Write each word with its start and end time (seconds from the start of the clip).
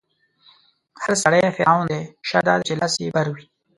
هر 1.01 1.11
سړی 1.23 1.41
فرعون 1.55 1.85
دی، 1.91 2.01
شرط 2.27 2.45
دا 2.47 2.53
دی 2.57 2.63
چې 2.67 2.73
لاس 2.81 2.93
يې 3.03 3.07
بر 3.15 3.27
وي 3.33 3.43